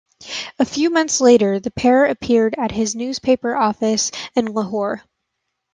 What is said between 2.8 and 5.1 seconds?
newspaper office in Lahore.